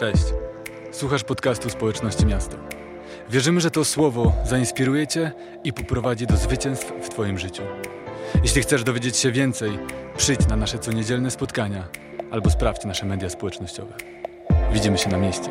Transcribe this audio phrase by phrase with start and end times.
[0.00, 0.24] Cześć.
[0.92, 2.56] Słuchasz podcastu Społeczności Miasto.
[3.28, 5.32] Wierzymy, że to słowo zainspiruje Cię
[5.64, 7.62] i poprowadzi do zwycięstw w Twoim życiu.
[8.42, 9.78] Jeśli chcesz dowiedzieć się więcej,
[10.16, 11.88] przyjdź na nasze coniedzielne spotkania
[12.30, 13.94] albo sprawdź nasze media społecznościowe.
[14.72, 15.48] Widzimy się na mieście.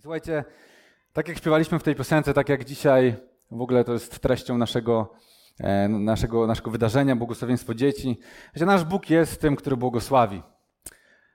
[0.00, 0.44] Słuchajcie,
[1.12, 3.16] tak jak śpiewaliśmy w tej piosence, tak jak dzisiaj
[3.50, 5.14] w ogóle to jest treścią naszego,
[5.88, 8.18] naszego, naszego wydarzenia, błogosławieństwo dzieci,
[8.54, 10.42] że nasz Bóg jest tym, który błogosławi.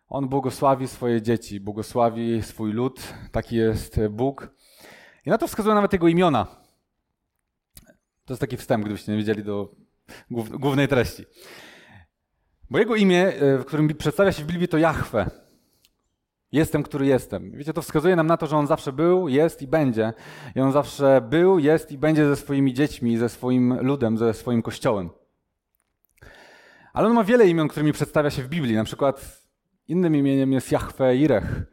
[0.07, 4.55] On błogosławi swoje dzieci, błogosławi swój lud, taki jest Bóg.
[5.25, 6.47] I na to wskazują nawet jego imiona.
[8.25, 9.75] To jest taki wstęp, gdybyście nie wiedzieli do
[10.59, 11.25] głównej treści.
[12.69, 15.44] Bo jego imię, e, w którym przedstawia się w Biblii, to Jahwe.
[16.55, 17.51] Jestem, który jestem.
[17.51, 20.13] Wiecie, to wskazuje nam na to, że on zawsze był, jest i będzie.
[20.55, 24.61] I on zawsze był, jest i będzie ze swoimi dziećmi, ze swoim ludem, ze swoim
[24.61, 25.09] kościołem.
[26.93, 28.75] Ale on ma wiele imion, którymi przedstawia się w Biblii.
[28.75, 29.41] Na przykład
[29.87, 31.63] innym imieniem jest Jahwe Irech,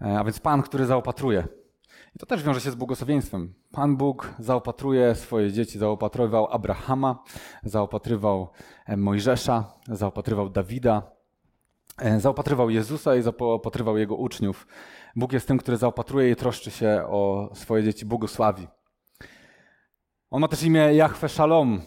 [0.00, 1.48] e, a więc Pan, który zaopatruje.
[2.16, 3.54] I to też wiąże się z błogosławieństwem.
[3.72, 7.22] Pan Bóg zaopatruje swoje dzieci, zaopatrywał Abrahama,
[7.62, 8.48] zaopatrywał
[8.86, 11.19] e, Mojżesza, zaopatrywał Dawida,
[12.18, 14.66] zaopatrywał Jezusa i zaopatrywał Jego uczniów.
[15.16, 18.68] Bóg jest tym, który zaopatruje i troszczy się o swoje dzieci, błogosławi.
[20.30, 21.80] On ma też imię Jahwe Shalom,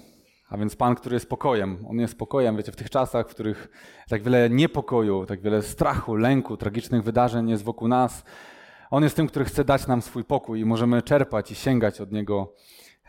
[0.50, 1.86] a więc Pan, który jest pokojem.
[1.90, 3.70] On jest pokojem, wiecie, w tych czasach, w których
[4.10, 8.24] tak wiele niepokoju, tak wiele strachu, lęku, tragicznych wydarzeń jest wokół nas.
[8.92, 12.12] On jest tym, który chce dać nam swój pokój i możemy czerpać i sięgać od
[12.12, 12.54] Niego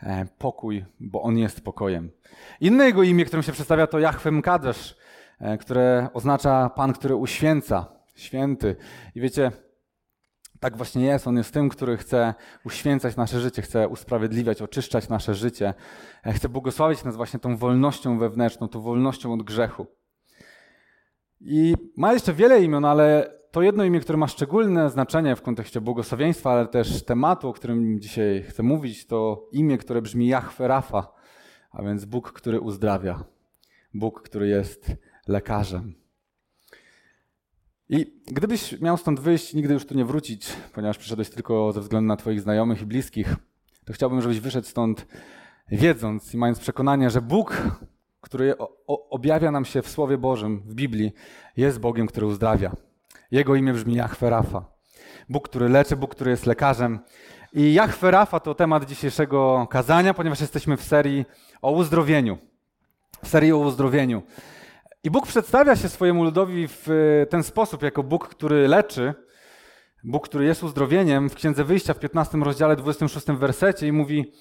[0.03, 2.11] e, pokój, bo On jest pokojem.
[2.61, 5.04] Inne Jego imię, którym się przedstawia, to Jahwe Mkadesz, E,
[5.59, 8.75] które oznacza Pan, który uświęca, święty.
[9.15, 9.51] I wiecie,
[10.59, 11.27] tak właśnie jest.
[11.27, 12.33] On jest tym, który chce
[12.65, 15.73] uświęcać nasze życie, chce usprawiedliwiać, oczyszczać nasze życie.
[16.25, 19.87] E, chce błogosławić nas właśnie tą wolnością wewnętrzną, tą wolnością od grzechu.
[21.41, 25.81] I ma jeszcze wiele imion, ale to jedno imię, które ma szczególne znaczenie w kontekście
[25.81, 31.13] błogosławieństwa, ale też tematu, o którym dzisiaj chcę mówić, to imię, które brzmi Jahwe Rafa,
[31.71, 33.23] a więc Bóg, który uzdrawia.
[33.93, 34.91] Bóg, który jest
[35.27, 35.93] lekarzem.
[37.89, 42.07] I gdybyś miał stąd wyjść, nigdy już tu nie wrócić, ponieważ przyszedłeś tylko ze względu
[42.07, 43.35] na Twoich znajomych i bliskich,
[43.85, 45.07] to chciałbym, żebyś wyszedł stąd
[45.71, 47.61] wiedząc i mając przekonanie, że Bóg,
[48.21, 48.55] który
[48.87, 51.13] objawia nam się w Słowie Bożym, w Biblii,
[51.57, 52.71] jest Bogiem, który uzdrawia.
[53.31, 54.65] Jego imię brzmi Jahwe Rafa.
[55.29, 56.99] Bóg, który leczy, Bóg, który jest lekarzem.
[57.53, 61.25] I Jahwe Rafa to temat dzisiejszego kazania, ponieważ jesteśmy w serii
[61.61, 62.37] o uzdrowieniu.
[63.23, 64.23] W serii o uzdrowieniu.
[65.05, 69.13] I Bóg przedstawia się swojemu ludowi w e, ten sposób, jako Bóg, który leczy,
[70.03, 71.29] Bóg, który jest uzdrowieniem.
[71.29, 74.31] W Księdze Wyjścia w 15 rozdziale, 26 wersecie i mówi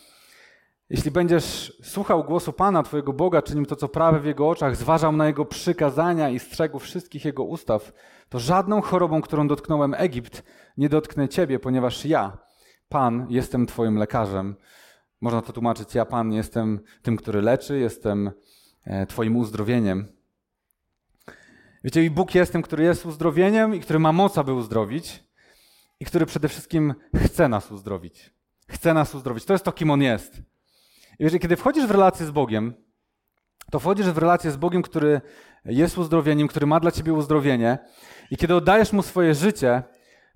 [0.91, 5.13] jeśli będziesz słuchał głosu Pana, Twojego Boga, czynił to, co prawe w Jego oczach, zważał
[5.13, 7.93] na Jego przykazania i strzegł wszystkich Jego ustaw,
[8.29, 10.43] to żadną chorobą, którą dotknąłem Egipt,
[10.77, 12.39] nie dotknę Ciebie, ponieważ ja,
[12.89, 14.57] Pan, jestem Twoim lekarzem.
[15.21, 18.31] Można to tłumaczyć, ja, Pan, jestem tym, który leczy, jestem
[18.85, 20.15] e, Twoim uzdrowieniem.
[21.85, 25.25] Wiecie, i Bóg jest tym, który jest uzdrowieniem i który ma moc, aby uzdrowić
[26.01, 28.35] i który przede wszystkim chce nas uzdrowić.
[28.69, 29.45] Chce nas uzdrowić.
[29.45, 30.39] To jest to, kim On jest.
[31.19, 32.75] I wiecie, kiedy wchodzisz w relację z Bogiem,
[33.71, 35.21] to wchodzisz w relację z Bogiem, który
[35.65, 37.79] jest uzdrowieniem, który ma dla ciebie uzdrowienie
[38.31, 39.83] i kiedy oddajesz Mu swoje życie,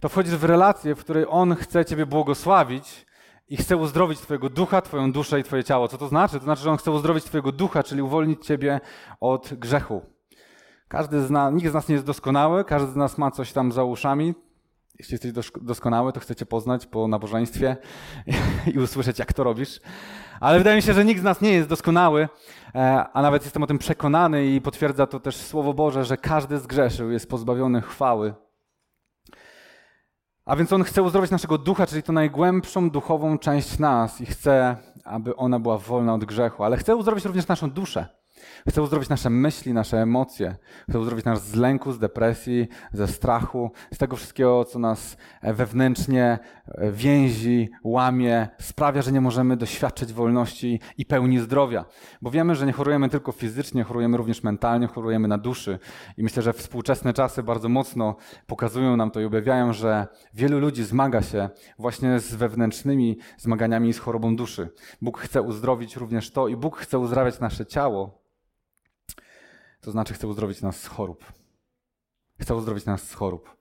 [0.00, 3.06] to wchodzisz w relację, w której On chce ciebie błogosławić
[3.48, 5.88] i chce uzdrowić twojego ducha, twoją duszę i twoje ciało.
[5.88, 6.38] Co to znaczy?
[6.38, 8.80] To znaczy, że On chce uzdrowić twojego ducha, czyli uwolnić ciebie
[9.20, 10.17] od grzechu.
[10.88, 13.72] Każdy z nas, nikt z nas nie jest doskonały, każdy z nas ma coś tam
[13.72, 14.34] za uszami.
[14.98, 17.76] Jeśli jesteś doskonały, to chcecie poznać po nabożeństwie
[18.74, 19.80] i usłyszeć, jak to robisz.
[20.40, 22.28] Ale wydaje mi się, że nikt z nas nie jest doskonały,
[22.74, 26.58] e, a nawet jestem o tym przekonany i potwierdza to też Słowo Boże, że każdy
[26.58, 28.34] zgrzeszył, jest pozbawiony chwały.
[30.44, 34.76] A więc On chce uzdrowić naszego ducha, czyli to najgłębszą duchową część nas i chce,
[35.04, 38.17] aby ona była wolna od grzechu, ale chce uzdrowić również naszą duszę.
[38.68, 40.56] Chce uzdrowić nasze myśli, nasze emocje.
[40.88, 45.54] Chce uzdrowić nas z lęku, z depresji, ze strachu, z tego wszystkiego, co nas e,
[45.54, 51.84] wewnętrznie e, więzi, łamie, sprawia, że nie możemy doświadczyć wolności i pełni zdrowia.
[52.22, 55.78] Bo wiemy, że nie chorujemy tylko fizycznie, chorujemy również mentalnie, chorujemy na duszy.
[56.16, 58.16] I myślę, że współczesne czasy bardzo mocno
[58.46, 61.48] pokazują nam to i objawiają, że wielu ludzi zmaga się
[61.78, 64.68] właśnie z wewnętrznymi zmaganiami z chorobą duszy.
[65.02, 68.27] Bóg chce uzdrowić również to i Bóg chce uzdrawiać nasze ciało,
[69.80, 71.24] to znaczy chce uzdrowić nas z chorób.
[72.40, 73.56] Chce uzdrowić nas z chorób.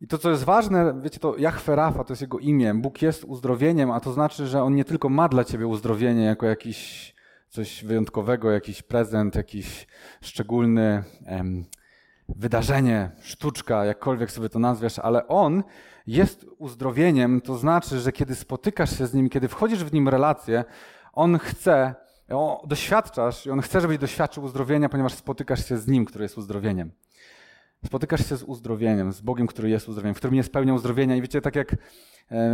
[0.00, 2.74] I to, co jest ważne, wiecie, to Jahwe Rafa to jest jego imię.
[2.74, 6.46] Bóg jest uzdrowieniem, a to znaczy, że On nie tylko ma dla ciebie uzdrowienie jako
[6.46, 7.14] jakiś
[7.48, 9.86] coś wyjątkowego, jakiś prezent, jakiś
[10.20, 11.64] szczególny em,
[12.28, 15.62] wydarzenie, sztuczka, jakkolwiek sobie to nazwiesz, ale On
[16.06, 20.64] jest uzdrowieniem, to znaczy, że kiedy spotykasz się z Nim, kiedy wchodzisz w Nim relację,
[21.12, 21.94] On chce,
[22.66, 26.90] doświadczasz i On chce, żebyś doświadczył uzdrowienia, ponieważ spotykasz się z Nim, który jest uzdrowieniem.
[27.86, 31.16] Spotykasz się z uzdrowieniem, z Bogiem, który jest uzdrowieniem, w którym jest pełnią uzdrowienia.
[31.16, 31.76] I wiecie, tak jak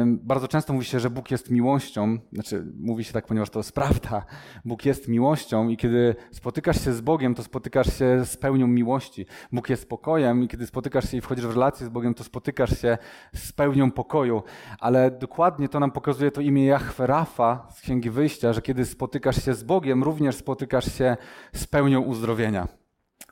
[0.07, 3.73] bardzo często mówi się, że Bóg jest miłością, znaczy mówi się tak, ponieważ to jest
[3.73, 4.25] prawda.
[4.65, 9.27] Bóg jest miłością i kiedy spotykasz się z Bogiem, to spotykasz się z pełnią miłości.
[9.53, 12.81] Bóg jest pokojem i kiedy spotykasz się i wchodzisz w relację z Bogiem, to spotykasz
[12.81, 12.99] się
[13.35, 14.43] z pełnią pokoju.
[14.79, 19.45] Ale dokładnie to nam pokazuje to imię Jahwe Rafa z Księgi Wyjścia, że kiedy spotykasz
[19.45, 21.17] się z Bogiem, również spotykasz się
[21.53, 22.84] z pełnią uzdrowienia.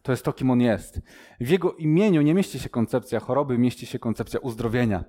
[0.03, 1.01] To jest to, kim on jest.
[1.41, 5.05] W jego imieniu nie mieści się koncepcja choroby, mieści się koncepcja uzdrowienia.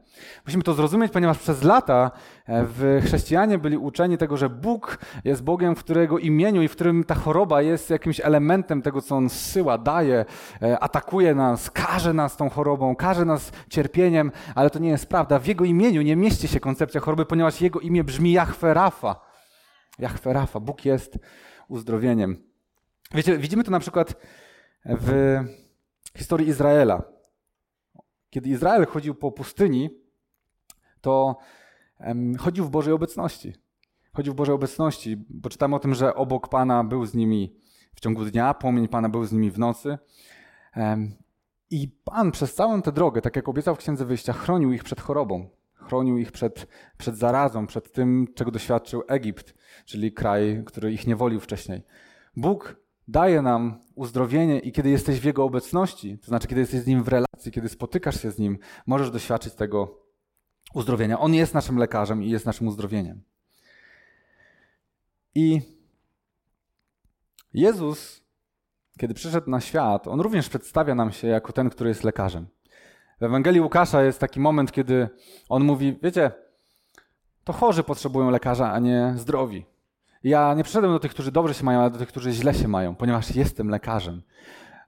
[0.45, 2.11] Musimy to zrozumieć, ponieważ przez lata
[2.45, 6.71] e, w chrześcijanie byli uczeni tego, że Bóg jest Bogiem, w którego imieniu i w
[6.71, 10.25] którym ta choroba jest jakimś elementem tego, co on zsyła, daje,
[10.61, 15.39] e, atakuje nas, każe nas tą chorobą, każe nas cierpieniem, ale to nie jest prawda.
[15.39, 19.15] W jego imieniu nie mieści się koncepcja choroby, ponieważ jego imię brzmi Jahwe Rafa.
[19.99, 20.59] Jahwe Rafa.
[20.59, 21.19] Bóg jest
[21.67, 22.37] uzdrowieniem.
[23.13, 24.15] Wiecie, widzimy to na przykład
[24.85, 25.39] w
[26.17, 27.03] historii Izraela.
[28.29, 29.89] Kiedy Izrael chodził po pustyni,
[31.01, 31.37] to
[32.39, 33.53] chodził w Bożej obecności.
[34.13, 37.55] Chodził w Bożej obecności, bo czytamy o tym, że obok Pana był z nimi
[37.95, 39.97] w ciągu dnia, płomień Pana był z nimi w nocy.
[41.69, 45.01] I Pan przez całą tę drogę, tak jak obiecał w Księdze Wyjścia, chronił ich przed
[45.01, 45.49] chorobą.
[45.73, 49.53] Chronił ich przed, przed zarazą, przed tym, czego doświadczył Egipt,
[49.85, 51.83] czyli kraj, który ich niewolił wcześniej.
[52.35, 56.87] Bóg daje nam uzdrowienie i kiedy jesteś w Jego obecności, to znaczy kiedy jesteś z
[56.87, 58.57] Nim w relacji, kiedy spotykasz się z Nim,
[58.87, 60.03] możesz doświadczyć tego
[60.73, 61.19] uzdrowienia.
[61.19, 63.23] On jest naszym lekarzem i jest naszym uzdrowieniem.
[65.35, 65.61] I
[67.53, 68.23] Jezus,
[68.97, 72.47] kiedy przyszedł na świat, On również przedstawia nam się jako ten, który jest lekarzem.
[73.21, 75.09] W Ewangelii Łukasza jest taki moment, kiedy
[75.49, 76.31] On mówi, wiecie,
[77.43, 79.65] to chorzy potrzebują lekarza, a nie zdrowi.
[80.23, 82.67] Ja nie przyszedłem do tych, którzy dobrze się mają, ale do tych, którzy źle się
[82.67, 84.21] mają, ponieważ jestem lekarzem.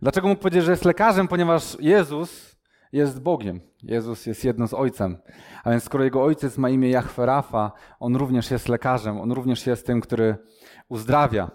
[0.01, 1.27] Dlaczego mógł powiedzieć, że jest lekarzem?
[1.27, 2.55] Ponieważ Jezus
[2.91, 3.61] jest Bogiem.
[3.83, 5.17] Jezus jest jedno z Ojcem.
[5.63, 9.21] A więc skoro Jego Ojciec ma imię Jahwe Rafa, On również jest lekarzem.
[9.21, 10.35] On również jest tym, który
[10.89, 11.51] uzdrawia.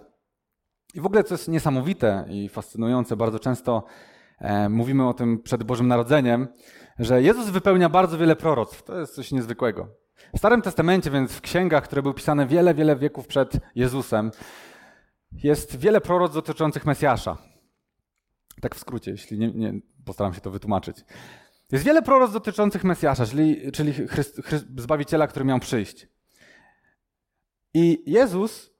[0.93, 3.83] I w ogóle co jest niesamowite i fascynujące, bardzo często
[4.39, 6.47] e, mówimy o tym przed Bożym Narodzeniem,
[6.99, 8.83] że Jezus wypełnia bardzo wiele proroctw.
[8.83, 9.87] To jest coś niezwykłego.
[10.35, 14.31] W Starym Testamencie, więc w księgach, które były pisane wiele, wiele wieków przed Jezusem,
[15.31, 17.37] jest wiele proroc dotyczących Mesjasza.
[18.61, 19.73] Tak w skrócie, jeśli nie, nie
[20.05, 20.97] postaram się to wytłumaczyć.
[21.71, 26.07] Jest wiele proroc dotyczących Mesjasza, czyli, czyli Chryst, Chryst, Zbawiciela, który miał przyjść.
[27.73, 28.71] I Jezus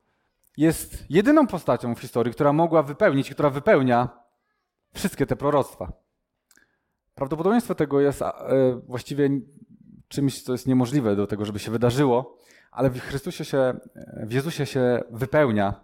[0.57, 4.09] jest jedyną postacią w historii, która mogła wypełnić, która wypełnia
[4.93, 5.93] wszystkie te proroctwa.
[7.15, 8.33] Prawdopodobieństwo tego jest e,
[8.87, 9.29] właściwie
[10.11, 12.37] czymś, co jest niemożliwe do tego, żeby się wydarzyło,
[12.71, 13.73] ale w Chrystusie się,
[14.23, 15.83] w Jezusie się wypełnia.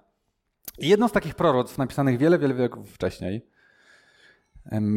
[0.79, 3.47] I jedno z takich proroctw napisanych wiele, wiele wieków wcześniej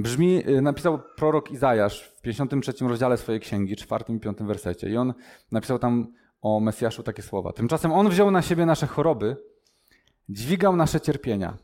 [0.03, 4.91] brzmi, y, napisał prorok Izajasz w 53 rozdziale swojej księgi, 4 i 5 wersecie.
[4.91, 5.15] I on
[5.53, 6.12] napisał tam
[6.43, 7.53] o Mesjaszu takie słowa.
[7.53, 9.37] Tymczasem on wziął na siebie nasze choroby,
[10.29, 11.56] dźwigał nasze cierpienia,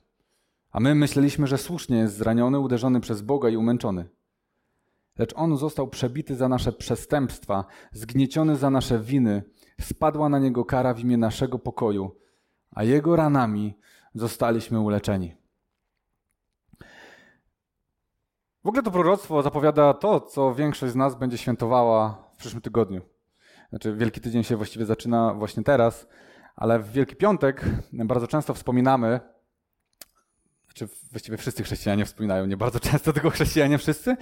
[0.70, 4.05] a my myśleliśmy, że słusznie jest zraniony, uderzony przez Boga i umęczony.
[5.19, 9.43] Lecz On został przebity za nasze przestępstwa, zgnieciony za nasze winy,
[9.81, 12.17] spadła na Niego kara w imię naszego pokoju,
[12.70, 13.79] a Jego ranami
[14.15, 15.37] zostaliśmy uleczeni.
[18.65, 23.03] W ogóle to proroctwo zapowiada to, co większość z nas będzie świętowała w przyszłym tygodniu.
[23.70, 26.06] Znaczy, Wielki Tydzień się właściwie zaczyna właśnie teraz,
[26.56, 29.20] ale w Wielki Piątek bardzo często wspominamy,
[30.75, 34.17] czy znaczy właściwie wszyscy chrześcijanie wspominają, nie bardzo często, tylko chrześcijanie wszyscy,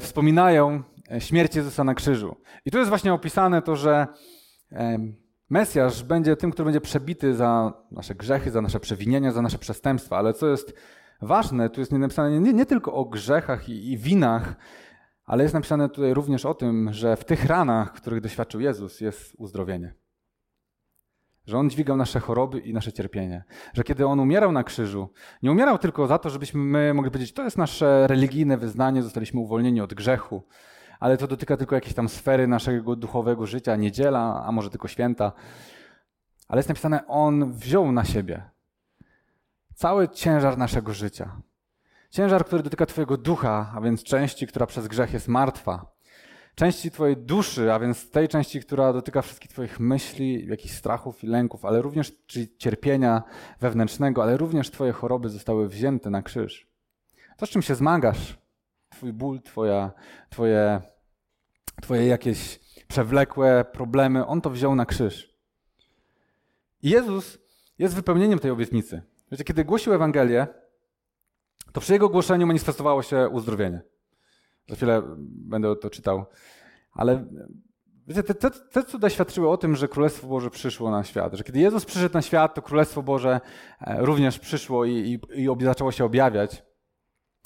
[0.00, 0.82] wspominają
[1.12, 2.36] e, śmierć Jezusa na krzyżu.
[2.64, 4.06] I tu jest właśnie opisane to, że
[4.72, 4.98] e,
[5.50, 10.16] Mesjasz będzie tym, który będzie przebity za nasze grzechy, za nasze przewinienia, za nasze przestępstwa.
[10.16, 10.74] Ale co jest
[11.22, 14.54] ważne, tu jest napisane nie, nie tylko o grzechach i, i winach,
[15.24, 19.34] ale jest napisane tutaj również o tym, że w tych ranach, których doświadczył Jezus, jest
[19.38, 19.94] uzdrowienie
[21.48, 23.44] że On dźwigał nasze choroby i nasze cierpienie.
[23.74, 25.08] Że kiedy On umierał na krzyżu,
[25.42, 29.40] nie umierał tylko za to, żebyśmy my mogli powiedzieć, to jest nasze religijne wyznanie, zostaliśmy
[29.40, 30.42] uwolnieni od grzechu,
[31.00, 35.32] ale to dotyka tylko jakiejś tam sfery naszego duchowego życia, niedziela, a może tylko święta.
[36.48, 38.42] Ale jest napisane, On wziął na siebie
[39.74, 41.40] cały ciężar naszego życia.
[42.10, 45.97] Ciężar, który dotyka Twojego ducha, a więc części, która przez grzech jest martwa.
[46.58, 51.26] Części Twojej duszy, a więc tej części, która dotyka wszystkich Twoich myśli, jakichś strachów i
[51.26, 53.22] lęków, ale również czyli cierpienia
[53.60, 56.66] wewnętrznego, ale również Twoje choroby zostały wzięte na krzyż.
[57.36, 58.38] To, z czym się zmagasz,
[58.88, 59.90] Twój ból, twoja,
[60.30, 60.80] twoje,
[61.82, 65.34] twoje jakieś przewlekłe problemy, On to wziął na krzyż.
[66.82, 67.38] I Jezus
[67.78, 69.02] jest wypełnieniem tej obietnicy.
[69.32, 70.46] Wiecie, kiedy głosił Ewangelię,
[71.72, 73.80] to przy jego głoszeniu manifestowało się uzdrowienie.
[74.68, 76.24] Za chwilę będę to czytał.
[76.92, 77.24] Ale
[78.06, 81.34] wiecie, te, te, te cuda świadczyły o tym, że Królestwo Boże przyszło na świat.
[81.34, 83.40] Że kiedy Jezus przyszedł na świat, to Królestwo Boże
[83.80, 86.62] e, również przyszło i, i, i zaczęło się objawiać.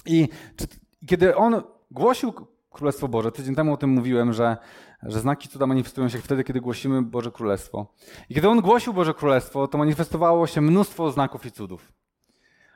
[0.07, 0.67] I czy,
[1.07, 2.33] kiedy On głosił
[2.71, 4.57] Królestwo Boże, tydzień temu o tym mówiłem, że,
[5.03, 7.95] że znaki cuda manifestują się wtedy, kiedy głosimy Boże Królestwo.
[8.29, 11.93] I kiedy On głosił Boże Królestwo, to manifestowało się mnóstwo znaków i cudów.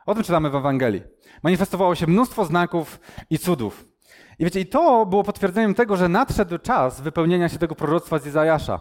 [0.06, 1.02] O tym czytamy w Ewangelii.
[1.42, 3.00] Manifestowało się mnóstwo znaków
[3.30, 3.95] i cudów.
[4.38, 8.26] I wiecie, i to było potwierdzeniem tego, że nadszedł czas wypełnienia się tego proroctwa z
[8.26, 8.80] Izajasza.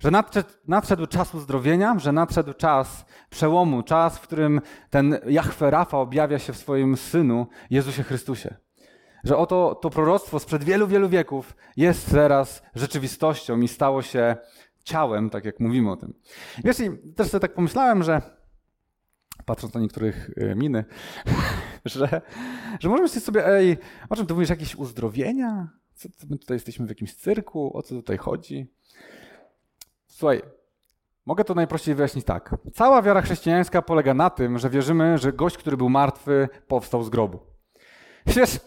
[0.00, 5.98] Że nadszedł, nadszedł czas uzdrowienia, że nadszedł czas przełomu, czas, w którym ten Jahwe Rafa
[5.98, 8.54] objawia się w swoim Synu, Jezusie Chrystusie.
[9.24, 14.36] Że oto to proroctwo sprzed wielu, wielu wieków jest teraz rzeczywistością i stało się
[14.84, 16.14] ciałem, tak jak mówimy o tym.
[16.64, 18.22] Wiesz, i też sobie tak pomyślałem, że
[19.44, 20.84] patrząc na niektórych y, miny,
[21.86, 22.20] że,
[22.80, 23.78] że możemy sobie, ej,
[24.08, 25.68] o czym tu mówisz, jakieś uzdrowienia?
[25.94, 27.76] Co my tutaj jesteśmy w jakimś cyrku?
[27.76, 28.66] O co tutaj chodzi?
[30.06, 30.42] Słuchaj,
[31.26, 32.54] mogę to najprościej wyjaśnić tak.
[32.74, 37.08] Cała wiara chrześcijańska polega na tym, że wierzymy, że gość, który był martwy, powstał z
[37.08, 37.38] grobu.
[38.26, 38.60] Wiesz,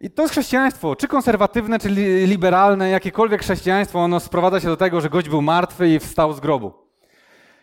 [0.00, 1.88] i to jest chrześcijaństwo, czy konserwatywne, czy
[2.26, 6.40] liberalne, jakiekolwiek chrześcijaństwo, ono sprowadza się do tego, że gość był martwy i wstał z
[6.40, 6.72] grobu.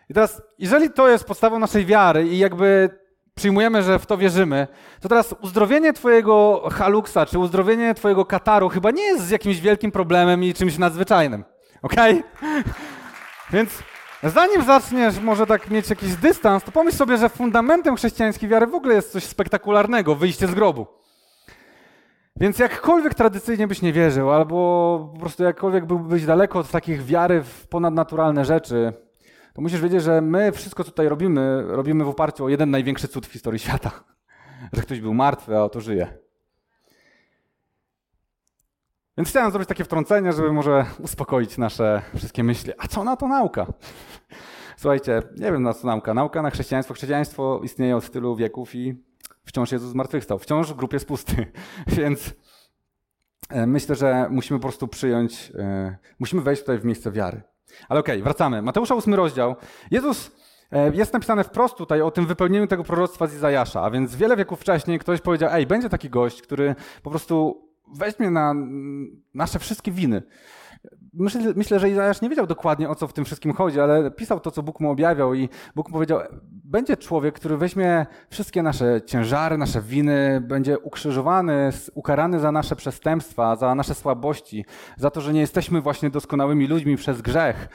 [0.08, 2.90] I teraz, jeżeli to jest podstawą naszej wiary i jakby
[3.34, 4.66] przyjmujemy, że w to wierzymy,
[5.00, 10.44] to teraz uzdrowienie twojego haluksa, czy uzdrowienie twojego kataru chyba nie jest jakimś wielkim problemem
[10.44, 11.44] i czymś nadzwyczajnym.
[11.82, 12.22] Okej?
[12.38, 12.64] Okay?
[13.52, 13.82] Więc
[14.22, 18.74] zanim zaczniesz może tak mieć jakiś dystans, to pomyśl sobie, że fundamentem chrześcijańskiej wiary w
[18.74, 20.86] ogóle jest coś spektakularnego, wyjście z grobu.
[22.36, 27.42] Więc jakkolwiek tradycyjnie byś nie wierzył, albo po prostu jakkolwiek byłbyś daleko od takich wiary
[27.42, 28.92] w ponadnaturalne rzeczy,
[29.54, 33.08] to musisz wiedzieć, że my wszystko, co tutaj robimy, robimy w oparciu o jeden największy
[33.08, 33.90] cud w historii świata.
[34.72, 36.18] Że ktoś był martwy, a oto żyje.
[39.16, 42.72] Więc chciałem zrobić takie wtrącenie, żeby może uspokoić nasze wszystkie myśli.
[42.78, 43.66] A co na to nauka?
[44.76, 46.14] Słuchajcie, nie wiem na co nauka.
[46.14, 46.94] Nauka na chrześcijaństwo.
[46.94, 49.02] Chrześcijaństwo istnieje od tylu wieków i
[49.44, 50.38] wciąż Jezus zmartwychwstał.
[50.38, 51.46] Wciąż grób jest pusty.
[51.86, 52.34] Więc
[53.50, 57.42] e, myślę, że musimy po prostu przyjąć, e, musimy wejść tutaj w miejsce wiary.
[57.88, 58.62] Ale okej, okay, wracamy.
[58.62, 59.56] Mateusza 8 rozdział.
[59.90, 60.30] Jezus
[60.72, 64.36] e, jest napisane wprost tutaj o tym wypełnieniu tego proroctwa z Izajasza, a więc wiele
[64.36, 67.64] wieków wcześniej ktoś powiedział, ej, będzie taki gość, który po prostu
[67.94, 68.54] weźmie na
[69.34, 70.22] nasze wszystkie winy.
[71.56, 74.50] Myślę, że Izajasz nie wiedział dokładnie o co w tym wszystkim chodzi, ale pisał to,
[74.50, 76.20] co Bóg mu objawiał, i Bóg powiedział:
[76.66, 83.56] Będzie człowiek, który weźmie wszystkie nasze ciężary, nasze winy, będzie ukrzyżowany, ukarany za nasze przestępstwa,
[83.56, 84.64] za nasze słabości,
[84.96, 87.68] za to, że nie jesteśmy właśnie doskonałymi ludźmi przez grzech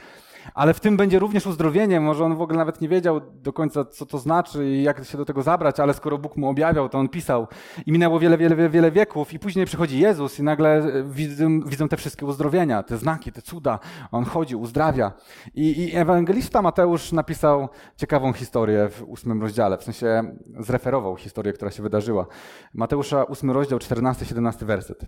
[0.54, 2.00] ale w tym będzie również uzdrowienie.
[2.00, 5.18] Może on w ogóle nawet nie wiedział do końca, co to znaczy i jak się
[5.18, 7.46] do tego zabrać, ale skoro Bóg mu objawiał, to on pisał.
[7.86, 11.96] I minęło wiele, wiele, wiele, wieków, i później przychodzi Jezus, i nagle widzą, widzą te
[11.96, 13.78] wszystkie uzdrowienia, te znaki, te cuda.
[14.12, 15.12] On chodzi, uzdrawia.
[15.54, 21.70] I, I ewangelista Mateusz napisał ciekawą historię w ósmym rozdziale, w sensie zreferował historię, która
[21.70, 22.26] się wydarzyła.
[22.74, 25.06] Mateusza, ósmy rozdział, 14-17 werset.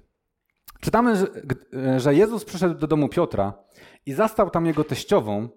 [0.83, 1.15] Czytamy,
[1.97, 3.55] że Jezus przyszedł do domu Piotra
[4.07, 5.49] i zastał tam jego teściową,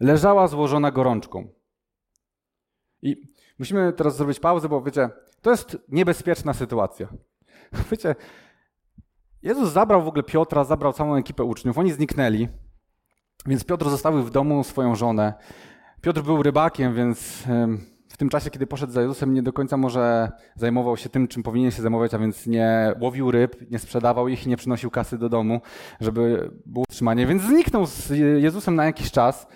[0.00, 1.48] leżała złożona gorączką.
[3.02, 3.16] I
[3.58, 5.10] musimy teraz zrobić pauzę, bo wiecie,
[5.42, 7.08] to jest niebezpieczna sytuacja.
[7.90, 8.14] Wiecie,
[9.42, 12.48] Jezus zabrał w ogóle Piotra, zabrał całą ekipę uczniów, oni zniknęli,
[13.46, 15.34] więc Piotr zostawił w domu swoją żonę.
[16.00, 17.44] Piotr był rybakiem, więc
[18.20, 21.70] tym czasie, kiedy poszedł za Jezusem, nie do końca może zajmował się tym, czym powinien
[21.70, 25.60] się zajmować, a więc nie łowił ryb, nie sprzedawał ich, nie przynosił kasy do domu,
[26.00, 28.10] żeby było utrzymanie, więc zniknął z
[28.42, 29.46] Jezusem na jakiś czas.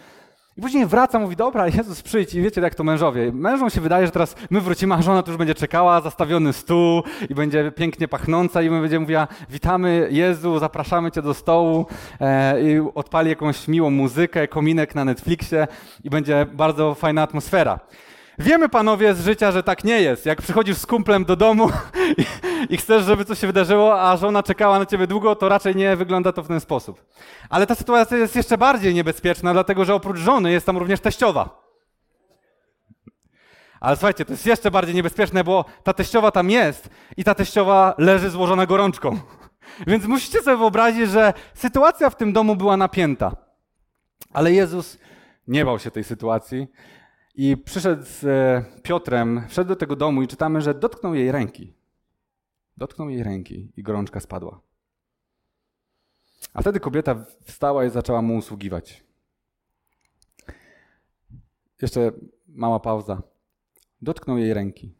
[0.57, 3.33] I później wraca, mówi, dobra, Jezus przyjdź i wiecie jak to mężowie.
[3.33, 7.03] Mężom się wydaje, że teraz my wrócimy, a żona tu już będzie czekała, zastawiony stół
[7.31, 11.87] i będzie pięknie pachnąca i my będzie mówiła, witamy Jezu, zapraszamy Cię do stołu
[12.21, 15.67] e, i odpali jakąś miłą muzykę, kominek na Netflixie
[16.05, 17.81] i będzie bardzo fajna atmosfera.
[18.39, 20.27] Wiemy, panowie, z życia, że tak nie jest.
[20.27, 21.71] Jak przychodzisz z kumplem do domu
[22.19, 22.25] i,
[22.75, 25.97] i, chcesz, żeby coś się wydarzyło, a żona czekała na ciebie długo, to raczej nie
[25.97, 27.05] wygląda to w ten sposób.
[27.51, 31.65] Ale ta sytuacja jest jeszcze bardziej niebezpieczna, dlatego że oprócz żony jest tam również teściowa.
[33.81, 37.95] Ale słuchajcie, to jest jeszcze bardziej niebezpieczne, bo ta teściowa tam jest i ta teściowa
[37.99, 39.21] leży złożona gorączką.
[39.87, 43.37] Więc musicie sobie wyobrazić, że sytuacja w tym domu była napięta.
[44.33, 44.99] Ale Jezus
[45.49, 46.69] nie bał się tej sytuacji
[47.35, 51.75] i przyszedł z e, Piotrem, wszedł do tego domu i czytamy, że dotknął jej ręki.
[52.77, 54.61] Dotknął jej ręki i gorączka spadła.
[56.53, 59.05] A wtedy kobieta wstała i zaczęła mu usługiwać.
[61.83, 62.13] Jeszcze
[62.49, 63.23] mała pauza.
[64.03, 64.95] Dotknął jej ręki.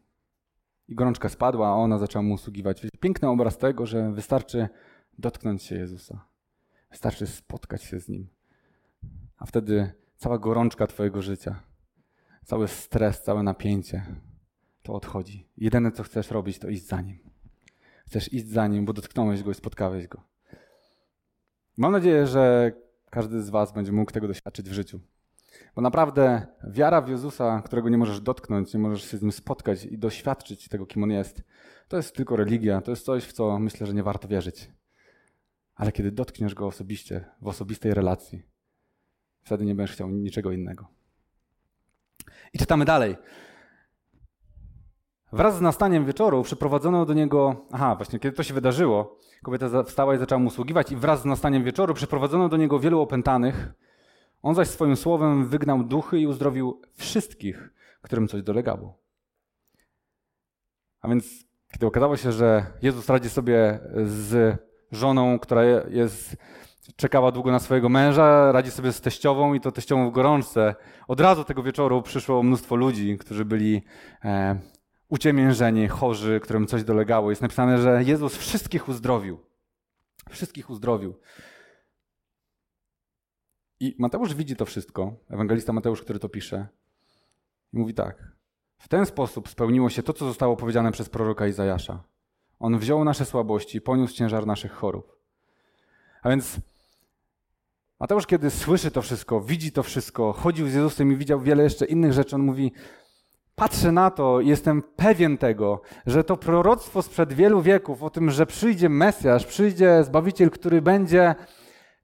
[0.87, 2.81] I gorączka spadła, a ona zaczęła mu usługiwać.
[2.99, 4.69] Piękny obraz tego, że wystarczy
[5.17, 6.25] dotknąć się Jezusa.
[6.91, 8.27] Wystarczy spotkać się z Nim.
[9.37, 11.63] A wtedy cała gorączka Twojego życia,
[12.45, 14.05] cały stres, całe napięcie,
[14.83, 15.49] to odchodzi.
[15.57, 17.19] Jedyne, co chcesz robić, to iść za Nim.
[18.05, 20.21] Chcesz iść za Nim, bo dotknąłeś Go i spotkałeś Go.
[21.77, 22.71] Mam nadzieję, że
[23.09, 24.99] każdy z Was będzie mógł tego doświadczyć w życiu.
[25.75, 29.85] Bo naprawdę wiara w Jezusa, którego nie możesz dotknąć, nie możesz się z nim spotkać
[29.85, 31.43] i doświadczyć tego, kim on jest,
[31.87, 34.71] to jest tylko religia, to jest coś, w co myślę, że nie warto wierzyć.
[35.75, 38.43] Ale kiedy dotkniesz go osobiście, w osobistej relacji,
[39.43, 40.94] wtedy nie będziesz chciał niczego innego.
[42.53, 43.15] I czytamy dalej.
[45.31, 47.65] Wraz z nastaniem wieczoru przyprowadzono do niego.
[47.71, 51.25] Aha, właśnie kiedy to się wydarzyło, kobieta wstała i zaczęła mu usługiwać, i wraz z
[51.25, 53.73] nastaniem wieczoru przyprowadzono do niego wielu opętanych
[54.45, 57.69] on zaś swoim słowem wygnał duchy i uzdrowił wszystkich,
[58.01, 58.97] którym coś dolegało.
[61.01, 61.25] A więc,
[61.71, 64.57] kiedy okazało się, że Jezus radzi sobie z
[64.91, 66.37] żoną, która jest,
[66.95, 70.75] czekała długo na swojego męża, radzi sobie z teściową i to teściową w gorączce,
[71.07, 73.81] od razu tego wieczoru przyszło mnóstwo ludzi, którzy byli
[74.23, 74.59] e,
[75.09, 77.29] uciemiężeni, chorzy, którym coś dolegało.
[77.29, 79.39] Jest napisane, że Jezus wszystkich uzdrowił.
[80.29, 81.15] Wszystkich uzdrowił.
[83.79, 86.67] I Mateusz widzi to wszystko, ewangelista Mateusz, który to pisze,
[87.73, 88.35] i mówi tak.
[88.77, 92.03] W ten sposób spełniło się to, co zostało powiedziane przez proroka Izajasza.
[92.59, 95.19] On wziął nasze słabości, poniósł ciężar naszych chorób.
[96.21, 96.59] A więc
[97.99, 101.85] Mateusz, kiedy słyszy to wszystko, widzi to wszystko, chodził z Jezusem i widział wiele jeszcze
[101.85, 102.71] innych rzeczy, on mówi:
[103.55, 108.45] Patrzę na to jestem pewien tego, że to proroctwo sprzed wielu wieków o tym, że
[108.45, 111.35] przyjdzie Mesjasz, przyjdzie Zbawiciel, który będzie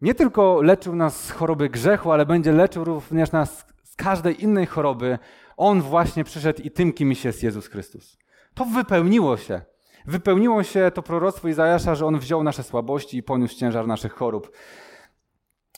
[0.01, 4.65] nie tylko leczył nas z choroby grzechu, ale będzie leczył również nas z każdej innej
[4.65, 5.19] choroby.
[5.57, 8.17] On właśnie przyszedł i tym kimś jest Jezus Chrystus.
[8.53, 9.61] To wypełniło się.
[10.05, 14.51] Wypełniło się to proroctwo Izajasza, że On wziął nasze słabości i poniósł ciężar naszych chorób.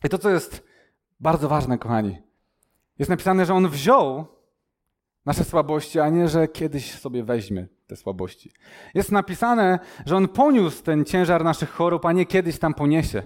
[0.03, 0.63] I to, co jest
[1.19, 2.21] bardzo ważne, kochani,
[2.99, 4.25] jest napisane, że On wziął
[5.25, 8.51] nasze słabości, a nie, że kiedyś sobie weźmie te słabości.
[8.93, 13.23] Jest napisane, że On poniósł ten ciężar naszych chorób, a nie kiedyś tam poniesie.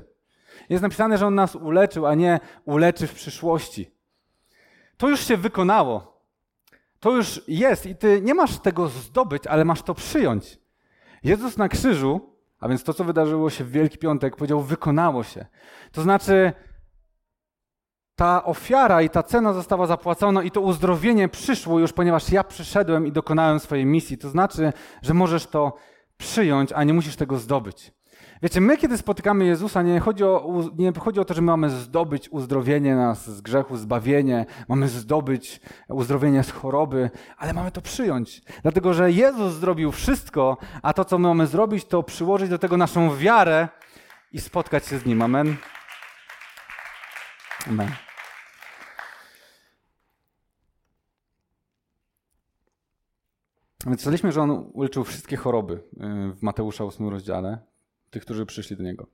[0.69, 3.91] Jest napisane, że On nas uleczył, a nie uleczy w przyszłości.
[4.97, 6.21] To już się wykonało.
[6.99, 10.59] To już jest i ty nie masz tego zdobyć, ale masz to przyjąć.
[11.23, 15.45] Jezus na krzyżu, a więc to, co wydarzyło się w Wielki Piątek, powiedział: wykonało się.
[15.91, 16.53] To znaczy,
[18.17, 23.07] ta ofiara i ta cena została zapłacona i to uzdrowienie przyszło już, ponieważ ja przyszedłem
[23.07, 24.17] i dokonałem swojej misji.
[24.17, 25.73] To znaczy, że możesz to
[26.17, 27.91] przyjąć, a nie musisz tego zdobyć.
[28.43, 31.69] Wiecie, my kiedy spotykamy Jezusa, nie chodzi, o, nie chodzi o to, że my mamy
[31.69, 38.41] zdobyć uzdrowienie nas z grzechu, zbawienie, mamy zdobyć uzdrowienie z choroby, ale mamy to przyjąć.
[38.61, 42.77] Dlatego, że Jezus zrobił wszystko, a to, co my mamy zrobić, to przyłożyć do tego
[42.77, 43.67] naszą wiarę
[44.31, 45.21] i spotkać się z Nim.
[45.21, 45.55] Amen.
[47.67, 48.06] Amen.
[53.95, 55.79] Czytaliśmy, że On uleczył wszystkie choroby y,
[56.33, 57.57] w Mateusza 8 rozdziale
[58.09, 59.07] tych, którzy przyszli do Niego.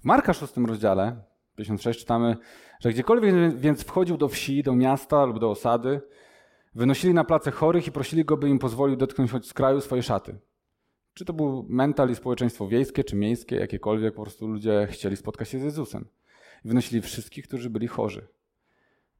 [0.00, 1.22] W Marka 6 rozdziale,
[1.56, 2.36] 56, czytamy,
[2.80, 6.00] że gdziekolwiek więc wchodził do wsi, do miasta lub do osady,
[6.74, 10.02] wynosili na place chorych i prosili go, by im pozwolił dotknąć choć z kraju swojej
[10.02, 10.38] szaty.
[11.14, 15.48] Czy to był mental i społeczeństwo wiejskie, czy miejskie, jakiekolwiek, po prostu ludzie chcieli spotkać
[15.48, 16.08] się z Jezusem.
[16.64, 18.28] I wynosili wszystkich, którzy byli chorzy.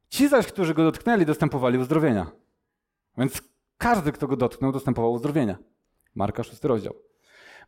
[0.09, 2.31] Ci zaś, którzy go dotknęli, dostępowali uzdrowienia.
[3.17, 3.41] Więc
[3.81, 5.57] każdy, kto go dotknął, dostępował uzdrowienia.
[6.15, 6.93] Marka 6 rozdział.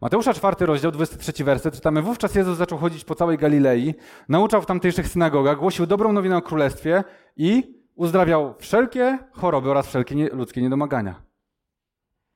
[0.01, 3.93] Mateusza 4 rozdział, 23 werset, czytamy, wówczas Jezus zaczął chodzić po całej Galilei,
[4.29, 7.03] nauczał w tamtejszych synagogach, głosił dobrą nowinę o królestwie
[7.37, 11.21] i uzdrawiał wszelkie choroby oraz wszelkie ludzkie niedomagania.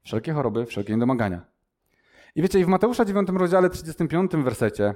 [0.04, 1.46] Wszelkie choroby, wszelkie niedomagania.
[2.36, 4.94] I wiecie, i w Mateusza 9 rozdziale, 35 wersecie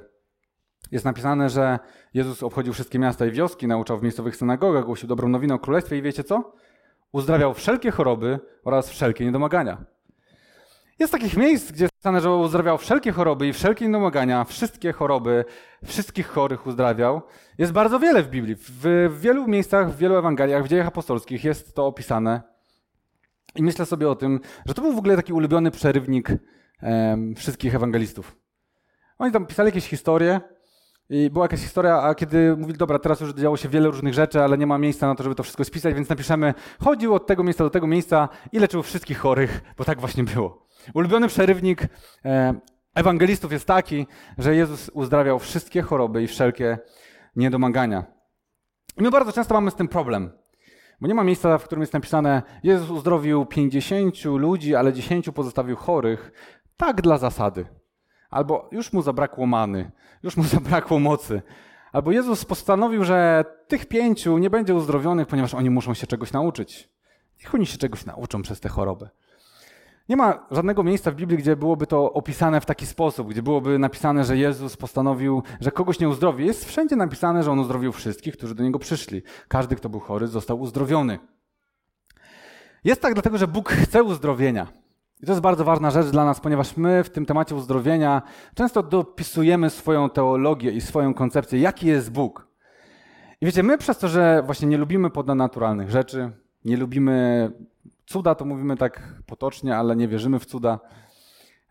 [0.91, 1.80] jest napisane, że
[2.13, 5.98] Jezus obchodził wszystkie miasta i wioski, nauczał w miejscowych synagogach, głosił dobrą nowinę o królestwie
[5.98, 6.54] i wiecie co?
[7.12, 9.86] Uzdrawiał wszelkie choroby oraz wszelkie niedomagania.
[11.00, 15.45] Jest takich miejsc, gdzie napisane, że uzdrawiał wszelkie choroby i wszelkie niedomagania, wszystkie choroby,
[15.86, 17.21] wszystkich chorych uzdrawiał.
[17.58, 18.56] Jest bardzo wiele w Biblii.
[18.56, 22.41] W, w wielu miejscach, w wielu Ewangeliach, w dziejach apostolskich jest to opisane.
[23.56, 26.30] I myślę sobie o tym, że to był w ogóle taki ulubiony przerywnik
[27.38, 28.36] wszystkich ewangelistów.
[29.17, 30.41] Oni tam pisali jakieś historie
[31.13, 34.43] i była jakaś historia, a kiedy mówili, dobra, teraz już działo się wiele różnych rzeczy,
[34.43, 37.43] ale nie ma miejsca na to, żeby to wszystko spisać, więc napiszemy, chodził od tego
[37.43, 40.67] miejsca do tego miejsca i leczył wszystkich chorych, bo tak właśnie było.
[40.93, 41.88] Ulubiony przerywnik
[42.26, 42.54] e,
[42.95, 46.78] ewangelistów jest taki, że Jezus uzdrawiał wszystkie choroby i wszelkie
[47.36, 48.04] niedomagania.
[48.97, 50.32] I my bardzo często mamy z tym problem.
[51.02, 55.76] Bo nie ma miejsca, w którym jest napisane, Jezus uzdrowił 50 ludzi, ale 10 pozostawił
[55.76, 56.32] chorych,
[56.78, 57.81] tak dla zasady.
[58.32, 59.91] Albo już mu zabrakło many,
[60.24, 61.41] już mu zabrakło mocy.
[61.91, 66.89] Albo Jezus postanowił, że tych pięciu nie będzie uzdrowionych, ponieważ oni muszą się czegoś nauczyć.
[67.39, 69.10] Niech oni się czegoś nauczą przez tę chorobę.
[70.10, 73.80] Nie ma żadnego miejsca w Biblii, gdzie byłoby to opisane w taki sposób, gdzie byłoby
[73.80, 76.46] napisane, że Jezus postanowił, że kogoś nie uzdrowi.
[76.46, 79.22] Jest wszędzie napisane, że On uzdrowił wszystkich, którzy do Niego przyszli.
[79.48, 81.20] Każdy, kto był chory, został uzdrowiony.
[82.84, 84.81] Jest tak dlatego, że Bóg chce uzdrowienia.
[85.22, 88.22] I to jest bardzo ważna rzecz dla nas, ponieważ my w tym temacie uzdrowienia
[88.56, 92.48] często dopisujemy swoją teologię i swoją koncepcję, jaki jest Bóg.
[93.42, 96.32] I wiecie, my przez to, że właśnie nie lubimy podnaturalnych rzeczy,
[96.66, 97.52] nie lubimy
[98.06, 100.80] cuda, to mówimy tak potocznie, ale nie wierzymy w cuda.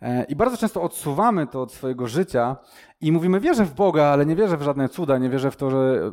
[0.03, 2.57] E, I bardzo często odsuwamy to od swojego życia
[3.01, 5.71] i mówimy, wierzę w Boga, ale nie wierzę w żadne cuda, nie wierzę w to,
[5.71, 6.13] że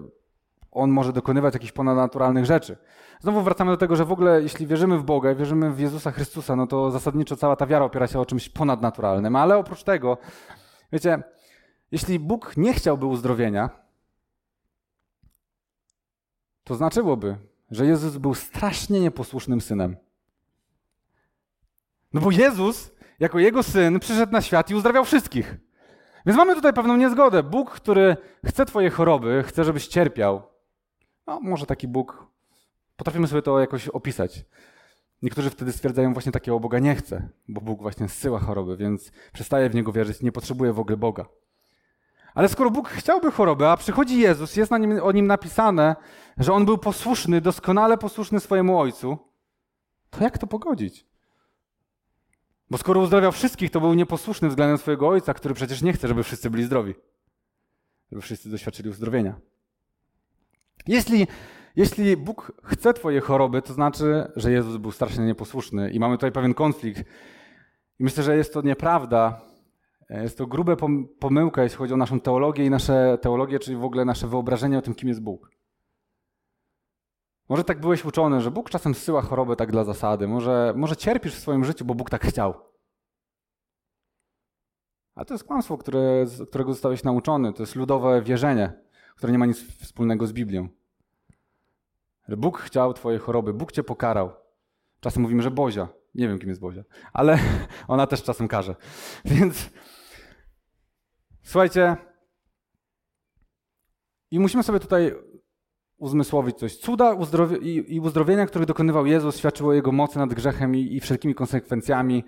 [0.71, 2.77] On może dokonywać jakichś ponadnaturalnych rzeczy.
[3.19, 6.55] Znowu wracamy do tego, że w ogóle jeśli wierzymy w Boga, wierzymy w Jezusa Chrystusa,
[6.55, 9.35] no to zasadniczo cała ta wiara opiera się o czymś ponadnaturalnym.
[9.35, 10.17] Ale oprócz tego,
[10.91, 11.23] wiecie,
[11.91, 13.69] jeśli Bóg nie chciałby uzdrowienia,
[16.63, 17.37] to znaczyłoby,
[17.71, 19.97] że Jezus był strasznie nieposłusznym synem.
[22.13, 25.57] No bo Jezus, jako jego syn, przyszedł na świat i uzdrawiał wszystkich.
[26.25, 27.43] Więc mamy tutaj pewną niezgodę.
[27.43, 30.56] Bóg, który chce Twoje choroby, chce, żebyś cierpiał.
[31.27, 32.27] No, może taki Bóg.
[32.95, 34.45] Potrafimy sobie to jakoś opisać.
[35.21, 39.69] Niektórzy wtedy stwierdzają, właśnie takiego Boga nie chce, bo Bóg właśnie zsyła choroby, więc przestaje
[39.69, 41.25] w niego wierzyć, nie potrzebuje w ogóle Boga.
[42.33, 45.95] Ale skoro Bóg chciałby choroby, a przychodzi Jezus, jest na nim, o nim napisane,
[46.37, 49.17] że on był posłuszny, doskonale posłuszny swojemu ojcu,
[50.09, 51.07] to jak to pogodzić?
[52.69, 56.23] Bo skoro uzdrawiał wszystkich, to był nieposłuszny względem swojego ojca, który przecież nie chce, żeby
[56.23, 56.93] wszyscy byli zdrowi.
[58.11, 59.39] Żeby wszyscy doświadczyli uzdrowienia.
[60.87, 61.27] Jeśli,
[61.75, 66.31] jeśli Bóg chce Twoje choroby, to znaczy, że Jezus był strasznie nieposłuszny i mamy tutaj
[66.31, 67.03] pewien konflikt.
[67.99, 69.41] I myślę, że jest to nieprawda.
[70.09, 70.77] Jest to grube
[71.19, 74.81] pomyłka, jeśli chodzi o naszą teologię i nasze teologię, czyli w ogóle nasze wyobrażenie o
[74.81, 75.51] tym, kim jest Bóg.
[77.49, 80.27] Może tak byłeś uczony, że Bóg czasem zsyła chorobę tak dla zasady.
[80.27, 82.53] Może, może cierpisz w swoim życiu, bo Bóg tak chciał.
[85.15, 87.53] Ale to jest kłamstwo, które, którego zostałeś nauczony.
[87.53, 88.73] To jest ludowe wierzenie,
[89.17, 90.69] które nie ma nic wspólnego z Biblią.
[92.29, 94.31] Bóg chciał twojej choroby, Bóg cię pokarał.
[94.99, 95.87] Czasem mówimy, że Bozia.
[96.15, 97.39] Nie wiem, kim jest Bozia, ale
[97.87, 98.75] ona też czasem karze.
[99.25, 99.69] Więc
[101.43, 101.97] słuchajcie,
[104.31, 105.15] i musimy sobie tutaj
[105.97, 106.77] uzmysłowić coś.
[106.77, 107.15] Cuda
[107.61, 112.23] i uzdrowienia, których dokonywał Jezus, świadczyło o Jego mocy nad grzechem i wszelkimi konsekwencjami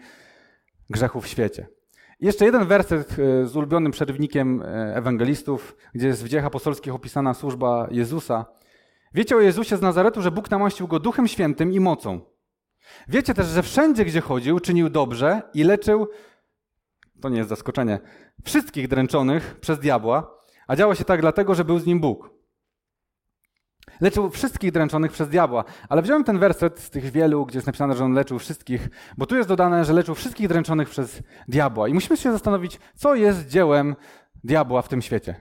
[0.89, 1.67] grzechu w świecie.
[2.21, 7.33] Jeszcze jeden werset e, z ulubionym przerywnikiem e, ewangelistów, gdzie jest w dziejach apostolskich opisana
[7.33, 8.45] służba Jezusa.
[9.13, 12.21] Wiecie o Jezusie z Nazaretu, że Bóg namaścił Go Duchem Świętym i mocą.
[13.07, 16.07] Wiecie też, że wszędzie, gdzie chodził, czynił dobrze i leczył,
[17.21, 17.99] to nie jest zaskoczenie,
[18.45, 22.38] wszystkich dręczonych przez diabła, a działo się tak dlatego, że był z nim Bóg.
[24.01, 25.63] Leczył wszystkich dręczonych przez diabła.
[25.89, 29.25] Ale wziąłem ten werset z tych wielu, gdzie jest napisane, że on leczył wszystkich, bo
[29.25, 31.87] tu jest dodane, że leczył wszystkich dręczonych przez diabła.
[31.87, 33.95] I musimy się zastanowić, co jest dziełem
[34.43, 35.35] diabła w tym świecie.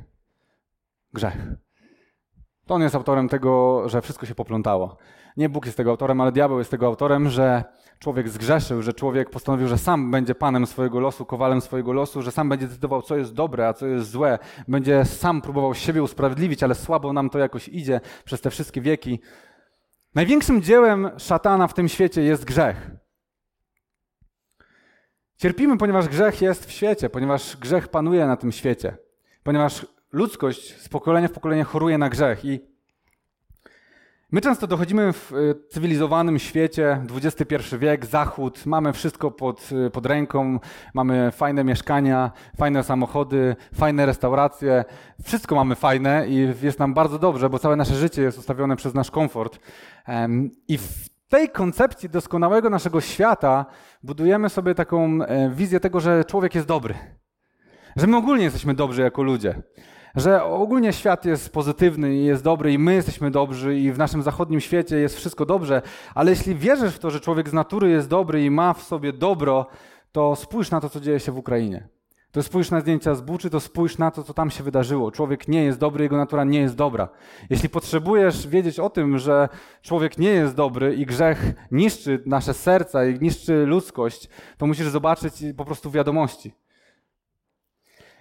[1.12, 1.36] Grzech.
[2.66, 4.96] To on jest autorem tego, że wszystko się poplątało.
[5.36, 7.64] Nie Bóg jest tego autorem, ale diabeł jest tego autorem, że
[7.98, 12.32] człowiek zgrzeszył, że człowiek postanowił, że sam będzie panem swojego losu, kowalem swojego losu, że
[12.32, 14.38] sam będzie decydował, co jest dobre, a co jest złe.
[14.68, 19.20] Będzie sam próbował siebie usprawiedliwić, ale słabo nam to jakoś idzie przez te wszystkie wieki.
[20.14, 22.90] Największym dziełem szatana w tym świecie jest grzech.
[25.36, 28.96] Cierpimy, ponieważ grzech jest w świecie, ponieważ grzech panuje na tym świecie,
[29.42, 32.60] ponieważ ludzkość z pokolenia w pokolenie choruje na grzech i
[34.32, 40.06] My często dochodzimy w y, cywilizowanym świecie, XXI wiek, zachód, mamy wszystko pod, y, pod
[40.06, 40.58] ręką,
[40.94, 44.84] mamy fajne mieszkania, fajne samochody, fajne restauracje,
[45.22, 48.94] wszystko mamy fajne i jest nam bardzo dobrze, bo całe nasze życie jest ustawione przez
[48.94, 49.58] nasz komfort.
[50.68, 53.66] I w tej koncepcji doskonałego naszego świata
[54.02, 56.94] budujemy sobie taką e, wizję tego, że człowiek jest dobry.
[57.96, 59.62] Że my ogólnie jesteśmy dobrzy jako ludzie
[60.18, 64.22] że ogólnie świat jest pozytywny i jest dobry i my jesteśmy dobrzy i w naszym
[64.22, 65.82] zachodnim świecie jest wszystko dobrze,
[66.14, 69.12] ale jeśli wierzysz w to, że człowiek z natury jest dobry i ma w sobie
[69.12, 69.66] dobro,
[70.12, 71.88] to spójrz na to, co dzieje się w Ukrainie.
[72.32, 75.12] To spójrz na zdjęcia z buczy, to spójrz na to, co tam się wydarzyło.
[75.12, 77.08] Człowiek nie jest dobry, jego natura nie jest dobra.
[77.50, 79.48] Jeśli potrzebujesz wiedzieć o tym, że
[79.82, 84.28] człowiek nie jest dobry i grzech niszczy nasze serca i niszczy ludzkość,
[84.58, 86.52] to musisz zobaczyć po prostu wiadomości.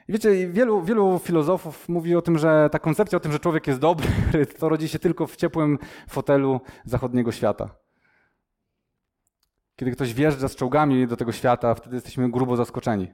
[0.09, 3.79] Wiecie, wielu, wielu filozofów mówi o tym, że ta koncepcja o tym, że człowiek jest
[3.79, 4.07] dobry,
[4.59, 7.75] to rodzi się tylko w ciepłym fotelu zachodniego świata.
[9.75, 13.13] Kiedy ktoś wjeżdża z czołgami do tego świata, wtedy jesteśmy grubo zaskoczeni.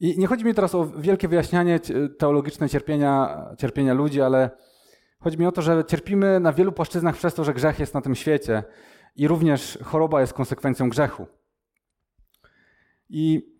[0.00, 1.80] I nie chodzi mi teraz o wielkie wyjaśnianie
[2.18, 4.50] teologiczne cierpienia, cierpienia ludzi, ale
[5.20, 8.00] chodzi mi o to, że cierpimy na wielu płaszczyznach przez to, że grzech jest na
[8.00, 8.62] tym świecie
[9.16, 11.26] i również choroba jest konsekwencją grzechu.
[13.08, 13.52] I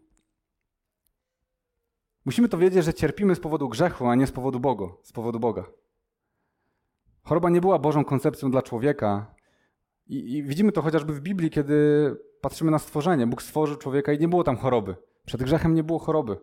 [2.24, 4.86] musimy to wiedzieć, że cierpimy z powodu grzechu, a nie z powodu Boga.
[5.02, 5.64] Z powodu Boga.
[7.22, 9.34] Choroba nie była Bożą koncepcją dla człowieka.
[10.06, 13.26] I, I widzimy to chociażby w Biblii, kiedy patrzymy na stworzenie.
[13.26, 14.96] Bóg stworzył człowieka i nie było tam choroby.
[15.26, 16.36] Przed grzechem nie było choroby.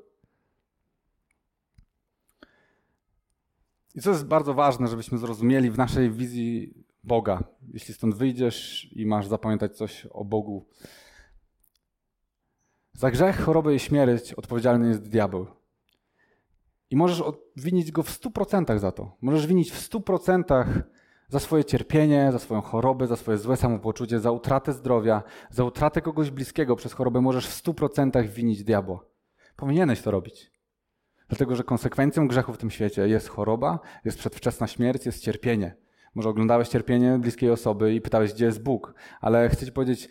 [3.95, 7.43] I co jest bardzo ważne, żebyśmy zrozumieli w naszej wizji Boga.
[7.73, 10.65] Jeśli stąd wyjdziesz i masz zapamiętać coś o Bogu.
[12.95, 15.47] Za grzech, chorobę i śmierć odpowiedzialny jest diabeł.
[16.89, 17.23] I możesz
[17.55, 19.17] winić go w stu procentach za to.
[19.21, 20.67] Możesz winić w stu procentach
[21.27, 26.01] za swoje cierpienie, za swoją chorobę, za swoje złe samopoczucie, za utratę zdrowia, za utratę
[26.01, 29.05] kogoś bliskiego przez chorobę możesz w stu procentach winić diabła.
[29.55, 30.51] Powinieneś to robić.
[31.27, 35.75] Dlatego, że konsekwencją grzechu w tym świecie jest choroba, jest przedwczesna śmierć, jest cierpienie.
[36.15, 40.09] Może oglądałeś cierpienie bliskiej osoby i pytałeś, gdzie jest Bóg, ale chcę ci powiedzieć,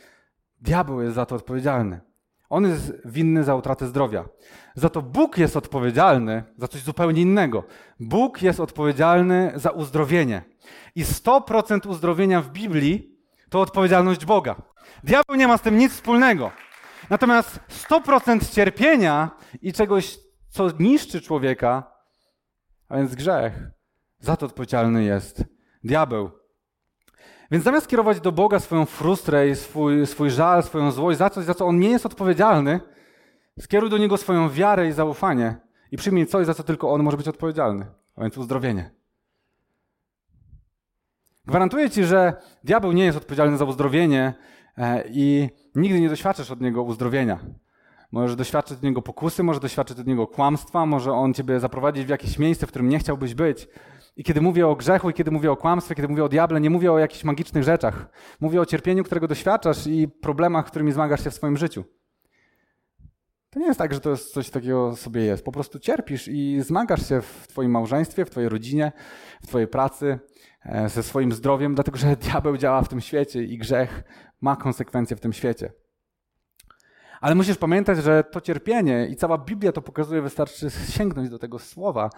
[0.61, 2.13] diabeł jest za to odpowiedzialny.
[2.48, 4.28] On jest winny za utratę zdrowia.
[4.74, 7.64] Za to Bóg jest odpowiedzialny za coś zupełnie innego.
[8.00, 10.42] Bóg jest odpowiedzialny za uzdrowienie.
[10.94, 13.18] I 100% uzdrowienia w Biblii
[13.50, 14.62] to odpowiedzialność Boga.
[15.04, 16.50] Diabeł nie ma z tym nic wspólnego.
[17.11, 19.30] Natomiast 100% cierpienia
[19.62, 21.92] i czegoś, co niszczy człowieka,
[22.88, 23.70] a więc grzech,
[24.18, 25.44] za to odpowiedzialny jest
[25.85, 26.43] diabeł.
[27.55, 31.45] Więc zamiast kierować do Boga swoją frustrę i swój, swój żal, swoją złość za coś,
[31.45, 32.81] za co On nie jest odpowiedzialny,
[33.61, 35.57] skieruj do Niego swoją wiarę i zaufanie
[35.90, 37.87] i przyjmij coś, za co tylko On może być odpowiedzialny,
[38.17, 38.90] a więc uzdrowienie.
[41.47, 42.33] Gwarantuję Ci, że
[42.64, 44.35] diabeł nie jest odpowiedzialny za uzdrowienie
[44.79, 47.38] e, i nigdy nie doświadczysz od niego uzdrowienia.
[48.12, 52.09] Możesz doświadczyć od niego pokusy, może doświadczyć od niego kłamstwa, może on ciebie zaprowadzić w
[52.09, 53.69] jakieś miejsce, w którym nie chciałbyś być.
[54.16, 56.70] I kiedy mówię o grzechu, i kiedy mówię o kłamstwie, kiedy mówię o diable, nie
[56.70, 58.09] mówię o jakichś magicznych rzeczach.
[58.40, 61.85] Mówię o cierpieniu, którego doświadczasz i problemach, którymi zmagasz się w swoim życiu.
[63.50, 65.44] To nie jest tak, że to jest coś takiego sobie jest.
[65.44, 68.92] Po prostu cierpisz i zmagasz się w Twoim małżeństwie, w Twojej rodzinie,
[69.42, 70.18] w Twojej pracy,
[70.64, 74.05] e, ze swoim zdrowiem, dlatego że diabeł działa w tym świecie i grzech
[74.40, 75.72] ma konsekwencje w tym świecie.
[77.20, 81.59] Ale musisz pamiętać, że to cierpienie i cała Biblia to pokazuje, wystarczy sięgnąć do tego
[81.59, 82.11] słowa.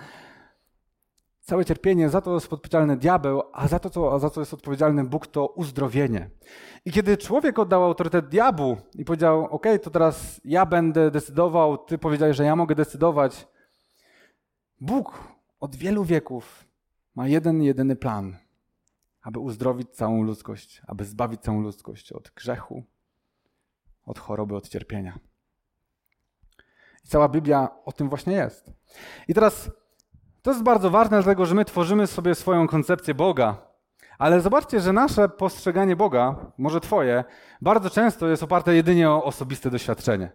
[1.49, 5.05] Całe cierpienie, za to jest odpowiedzialny diabeł, a za to, co, za co jest odpowiedzialny
[5.05, 6.31] Bóg, to uzdrowienie.
[6.85, 11.99] I kiedy człowiek oddał autorytet diabłu i powiedział: OK, to teraz ja będę decydował, ty
[11.99, 13.49] powiedziałeś, że ja mogę decydować.
[14.81, 15.19] Bóg
[15.61, 16.65] od wielu wieków
[17.15, 18.37] ma jeden, jedyny plan,
[19.23, 22.85] aby uzdrowić całą ludzkość, aby zbawić całą ludzkość od grzechu,
[24.07, 25.19] od choroby, od cierpienia.
[27.05, 28.71] I cała Biblia o tym właśnie jest.
[29.29, 29.71] I teraz
[30.47, 33.57] to jest bardzo ważne, dlatego że my tworzymy sobie swoją koncepcję Boga.
[34.19, 37.25] Ale zobaczcie, że nasze postrzeganie Boga, może Twoje,
[37.61, 40.33] bardzo często jest oparte jedynie o osobiste doświadczenie.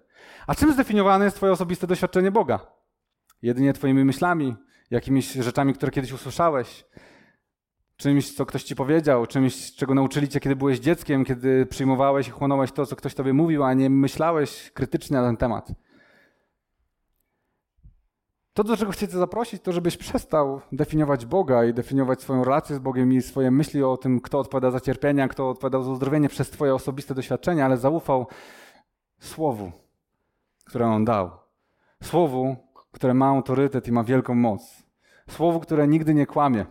[0.47, 2.59] A czym zdefiniowane jest Twoje osobiste doświadczenie Boga?
[3.41, 4.55] Jedynie Twoimi myślami,
[4.89, 6.85] jakimiś rzeczami, które kiedyś usłyszałeś,
[7.97, 12.31] czymś, co ktoś ci powiedział, czymś, czego nauczyli cię, kiedy byłeś dzieckiem, kiedy przyjmowałeś i
[12.31, 15.71] chłonąłeś to, co ktoś tobie mówił, a nie myślałeś krytycznie na ten temat.
[18.53, 22.75] To, do czego chcę cię zaprosić, to żebyś przestał definiować Boga i definiować swoją relację
[22.75, 26.29] z Bogiem i swoje myśli o tym, kto odpowiada za cierpienia, kto odpowiada za uzdrowienie
[26.29, 28.27] przez twoje osobiste doświadczenia, ale zaufał
[29.19, 29.71] Słowu,
[30.65, 31.31] które On dał.
[32.03, 32.55] Słowu,
[32.91, 34.83] które ma autorytet i ma wielką moc.
[35.29, 36.65] Słowu, które nigdy nie kłamie.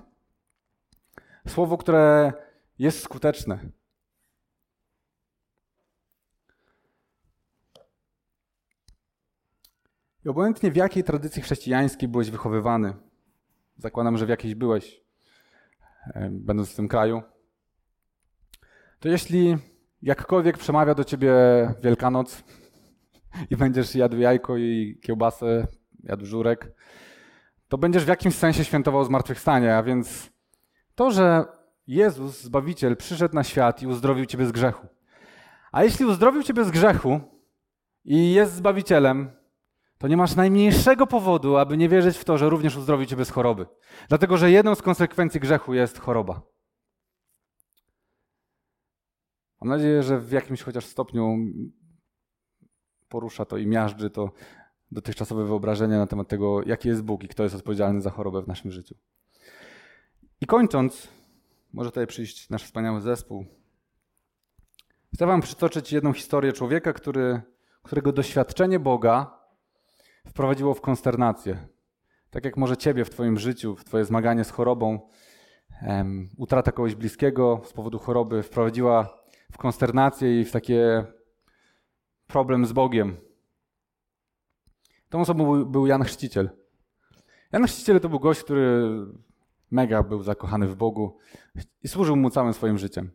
[1.49, 2.33] Słowo, które
[2.79, 3.59] jest skuteczne.
[10.25, 12.95] I obojętnie w jakiej tradycji chrześcijańskiej byłeś wychowywany,
[13.77, 15.01] zakładam, że w jakiejś byłeś,
[16.31, 17.23] będąc w tym kraju,
[18.99, 19.59] to jeśli
[20.03, 21.33] jakkolwiek przemawia do ciebie
[21.83, 22.45] Wielkanoc
[23.51, 25.67] i będziesz jadł jajko i kiełbasę,
[26.03, 26.73] jadł żurek,
[27.69, 30.31] to będziesz w jakimś sensie świętował zmartwychwstanie, a więc
[30.95, 31.45] to, że
[31.87, 34.87] Jezus, Zbawiciel, przyszedł na świat i uzdrowił ciebie z grzechu.
[35.73, 37.21] A jeśli uzdrowił ciebie z grzechu
[38.05, 39.31] i jest Zbawicielem,
[40.01, 43.31] to nie masz najmniejszego powodu, aby nie wierzyć w to, że również uzdrowi ciebie z
[43.31, 43.67] choroby.
[44.09, 46.43] Dlatego, że jedną z konsekwencji grzechu jest choroba.
[49.61, 51.37] Mam nadzieję, że w jakimś chociaż stopniu
[53.09, 54.31] porusza to i miażdży to
[54.91, 58.49] dotychczasowe wyobrażenie na temat tego, jaki jest Bóg i kto jest odpowiedzialny za chorobę w
[58.49, 58.95] naszym życiu.
[60.41, 61.09] I kończąc,
[61.73, 63.47] może tutaj przyjść nasz wspaniały zespół.
[65.15, 67.43] Chcę Wam przytoczyć jedną historię człowieka, który,
[67.83, 69.40] którego doświadczenie Boga
[70.29, 71.57] wprowadziło w konsternację.
[72.31, 75.11] Tak jak może Ciebie w Twoim życiu, w Twoje zmaganie z chorobą,
[75.87, 79.21] um, utrata kogoś bliskiego z powodu choroby wprowadziła
[79.53, 81.05] w konsternację i w takie
[82.27, 83.17] problem z Bogiem.
[85.09, 86.51] Tą osobą był, Jan Chrzciciel.
[87.53, 88.89] Jan Chrzciciel to był gość, który
[89.71, 91.19] mega był zakochany w Bogu
[91.83, 93.11] i służył mu całym swoim życiem.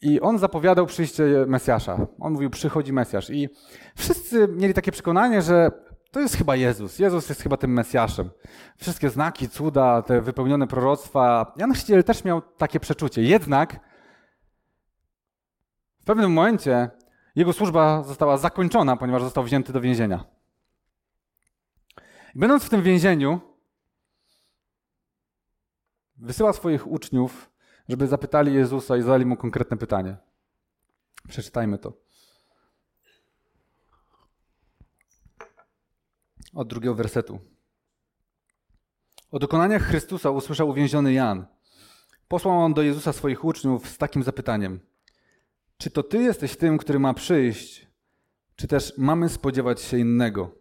[0.00, 2.06] I on zapowiadał przyjście Mesjasza.
[2.20, 3.30] On mówił, przychodzi Mesjasz.
[3.30, 3.48] I
[3.96, 5.70] wszyscy mieli takie przekonanie, że
[6.14, 6.98] to jest chyba Jezus.
[6.98, 8.30] Jezus jest chyba tym Mesjaszem.
[8.76, 11.52] Wszystkie znaki, cuda, te wypełnione proroctwa.
[11.56, 13.22] Jan Chrzciciel też miał takie przeczucie.
[13.22, 13.80] Jednak
[16.00, 16.90] w pewnym momencie
[17.36, 20.24] jego służba została zakończona, ponieważ został wzięty do więzienia.
[22.34, 23.40] Będąc w tym więzieniu,
[26.16, 27.50] wysyła swoich uczniów,
[27.88, 30.16] żeby zapytali Jezusa i zadali mu konkretne pytanie.
[31.28, 32.03] Przeczytajmy to.
[36.54, 37.40] Od drugiego wersetu.
[39.30, 41.46] O dokonaniach Chrystusa usłyszał uwięziony Jan.
[42.28, 44.80] Posłał on do Jezusa swoich uczniów z takim zapytaniem:
[45.78, 47.86] Czy to ty jesteś tym, który ma przyjść,
[48.56, 50.54] czy też mamy spodziewać się innego?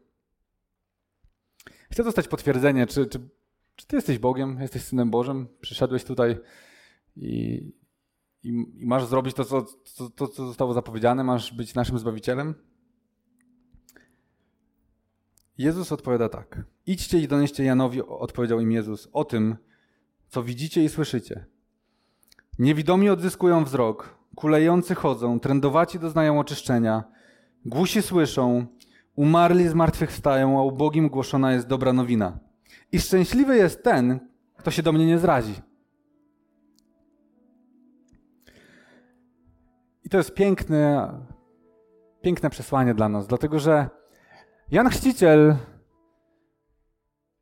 [1.91, 3.29] Chcę dostać potwierdzenie, czy, czy,
[3.75, 6.37] czy ty jesteś Bogiem, jesteś Synem Bożym, przyszedłeś tutaj
[7.15, 7.29] i,
[8.43, 9.65] i, i masz zrobić to co,
[9.97, 12.72] to, to, co zostało zapowiedziane, masz być naszym Zbawicielem?
[15.57, 16.63] Jezus odpowiada tak.
[16.85, 19.55] Idźcie i donieście Janowi, odpowiedział im Jezus, o tym,
[20.27, 21.45] co widzicie i słyszycie.
[22.59, 27.03] Niewidomi odzyskują wzrok, kulejący chodzą, trędowaci doznają oczyszczenia,
[27.65, 28.65] głusi słyszą,
[29.15, 32.39] umarli z martwych wstają, a ubogim głoszona jest dobra nowina.
[32.91, 34.19] I szczęśliwy jest ten,
[34.57, 35.53] kto się do mnie nie zrazi.
[40.03, 41.13] I to jest piękne,
[42.21, 43.89] piękne przesłanie dla nas, dlatego że
[44.73, 45.55] Jan Chrzciciel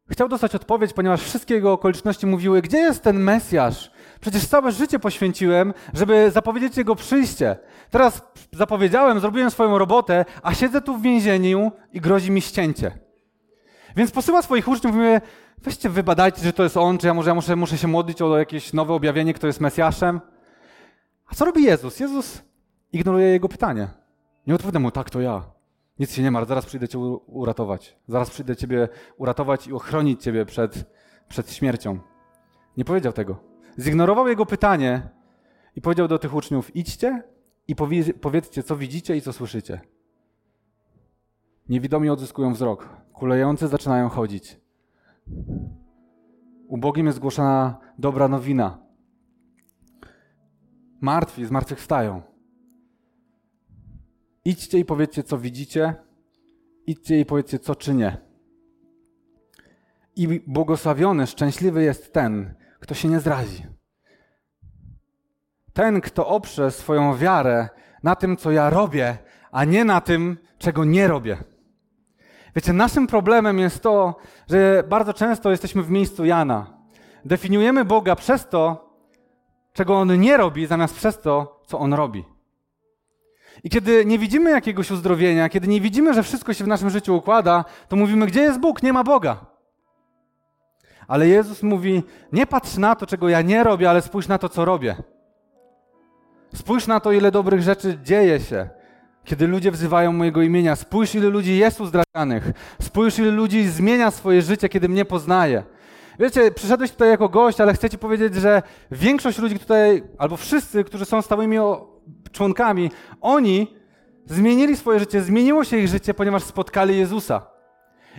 [0.09, 3.91] chciał dostać odpowiedź, ponieważ wszystkie jego okoliczności mówiły, gdzie jest ten Mesjasz?
[4.21, 7.57] Przecież całe życie poświęciłem, żeby zapowiedzieć jego przyjście.
[7.89, 8.21] Teraz
[8.53, 12.91] zapowiedziałem, zrobiłem swoją robotę, a siedzę tu w więzieniu i grozi mi ścięcie.
[13.95, 15.09] Więc posyła swoich uczniów i mówi,
[15.57, 18.37] weźcie wybadajcie, że to jest on, czy ja może ja muszę, muszę się modlić o
[18.37, 20.21] jakieś nowe objawienie, kto jest Mesjaszem.
[21.27, 21.99] A co robi Jezus?
[21.99, 22.41] Jezus
[22.93, 23.87] ignoruje jego pytanie.
[24.47, 25.60] Nie odpowiada mu, tak, to ja.
[26.01, 27.97] Nic się nie martw, zaraz przyjdę cię uratować.
[28.07, 30.91] Zaraz przyjdę ciebie uratować i ochronić ciebie przed,
[31.27, 31.99] przed śmiercią.
[32.77, 33.43] Nie powiedział tego.
[33.79, 35.09] Zignorował jego pytanie
[35.75, 37.23] i powiedział do tych uczniów: idźcie
[37.67, 37.75] i
[38.21, 39.81] powiedzcie, co widzicie i co słyszycie.
[41.69, 44.59] Niewidomi odzyskują wzrok, kulejący zaczynają chodzić.
[46.67, 48.77] Ubogim jest zgłoszona dobra nowina.
[51.01, 52.30] Martwi zmartwychwstają.
[54.45, 55.93] Idźcie i powiedzcie, co widzicie.
[56.87, 58.17] Idźcie i powiedzcie, co czynię.
[60.15, 63.65] I błogosławiony, szczęśliwy jest ten, kto się nie zrazi.
[65.73, 67.69] Ten, kto oprze swoją wiarę
[68.03, 69.17] na tym, co ja robię,
[69.51, 71.37] a nie na tym, czego nie robię.
[72.55, 74.15] Wiecie, naszym problemem jest to,
[74.49, 76.77] że bardzo często jesteśmy w miejscu Jana.
[77.25, 78.89] Definiujemy Boga przez to,
[79.73, 82.30] czego on nie robi, zamiast przez to, co on robi.
[83.63, 87.15] I kiedy nie widzimy jakiegoś uzdrowienia, kiedy nie widzimy, że wszystko się w naszym życiu
[87.15, 88.83] układa, to mówimy, gdzie jest Bóg?
[88.83, 89.45] Nie ma Boga.
[91.07, 94.49] Ale Jezus mówi: Nie patrz na to, czego ja nie robię, ale spójrz na to,
[94.49, 94.95] co robię.
[96.55, 98.69] Spójrz na to, ile dobrych rzeczy dzieje się,
[99.23, 100.75] kiedy ludzie wzywają mojego imienia.
[100.75, 102.51] Spójrz, ile ludzi jest uzdrawianych.
[102.81, 105.63] Spójrz, ile ludzi zmienia swoje życie, kiedy mnie poznaje.
[106.19, 110.83] Wiecie, przyszedłeś tutaj jako gość, ale chcę ci powiedzieć, że większość ludzi tutaj, albo wszyscy,
[110.83, 111.57] którzy są stałymi
[112.31, 113.75] członkami, oni
[114.25, 117.41] zmienili swoje życie, zmieniło się ich życie, ponieważ spotkali Jezusa.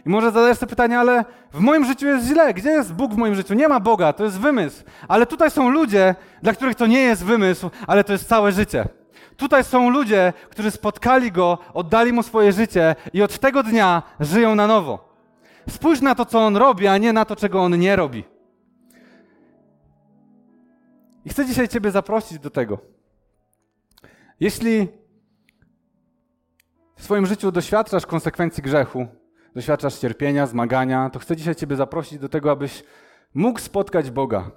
[0.06, 2.54] I może zadajesz sobie pytanie, ale w moim życiu jest źle.
[2.54, 3.54] Gdzie jest Bóg w moim życiu?
[3.54, 4.84] Nie ma Boga, to jest wymysł.
[5.08, 8.88] Ale tutaj są ludzie, dla których to nie jest wymysł, ale to jest całe życie.
[9.36, 14.54] Tutaj są ludzie, którzy spotkali Go, oddali Mu swoje życie i od tego dnia żyją
[14.54, 15.12] na nowo.
[15.68, 18.24] Spójrz na to, co On robi, a nie na to, czego On nie robi.
[21.24, 22.78] I chcę dzisiaj Ciebie zaprosić do tego.
[24.42, 24.88] Jeśli
[26.96, 29.06] w swoim życiu doświadczasz konsekwencji grzechu,
[29.54, 32.84] doświadczasz cierpienia, zmagania, to chcę dzisiaj Ciebie zaprosić do tego, abyś
[33.34, 34.50] mógł spotkać Boga.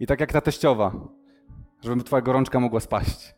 [0.00, 0.92] I tak jak ta teściowa,
[1.84, 3.34] żeby Twoja gorączka mogła spaść.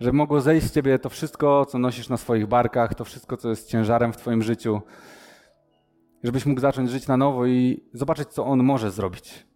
[0.00, 3.48] Żeby mogło zejść z Ciebie to wszystko, co nosisz na swoich barkach, to wszystko, co
[3.48, 4.80] jest ciężarem w Twoim życiu.
[6.22, 9.46] Żebyś mógł zacząć żyć na nowo i zobaczyć, co On może zrobić.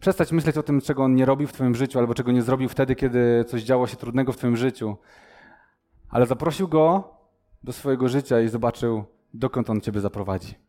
[0.00, 2.68] Przestać myśleć o tym, czego On nie robił w Twoim życiu, albo czego nie zrobił
[2.68, 4.96] wtedy, kiedy coś działo się trudnego w Twoim życiu.
[6.08, 7.16] Ale zaprosił Go
[7.62, 10.65] do swojego życia i zobaczył, dokąd On Ciebie zaprowadzi.